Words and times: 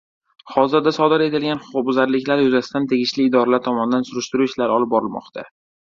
Hozirda 0.53 0.93
sodir 0.95 1.23
etilgan 1.25 1.61
huquqbuzarliklar 1.65 2.43
yuzasidan 2.45 2.89
tegishli 2.95 3.29
idoralar 3.29 3.61
tomonidan 3.69 4.09
surishtiruv 4.11 4.51
ishlari 4.53 4.79
olib 4.79 4.95
borilmoqda 4.95 5.51